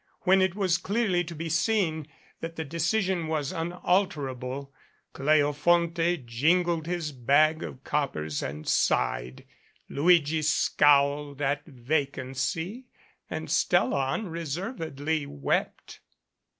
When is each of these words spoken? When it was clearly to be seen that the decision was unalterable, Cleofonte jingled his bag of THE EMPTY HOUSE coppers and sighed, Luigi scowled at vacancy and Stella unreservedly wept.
When 0.21 0.41
it 0.41 0.55
was 0.55 0.79
clearly 0.79 1.23
to 1.25 1.35
be 1.35 1.47
seen 1.47 2.07
that 2.39 2.55
the 2.55 2.65
decision 2.65 3.27
was 3.27 3.51
unalterable, 3.51 4.73
Cleofonte 5.13 6.25
jingled 6.25 6.87
his 6.87 7.11
bag 7.11 7.57
of 7.57 7.59
THE 7.59 7.67
EMPTY 7.67 7.79
HOUSE 7.81 7.83
coppers 7.91 8.41
and 8.41 8.67
sighed, 8.67 9.45
Luigi 9.87 10.41
scowled 10.41 11.39
at 11.39 11.63
vacancy 11.67 12.87
and 13.29 13.47
Stella 13.51 14.07
unreservedly 14.13 15.27
wept. 15.27 15.99